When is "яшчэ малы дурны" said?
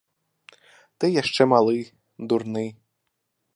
1.21-2.67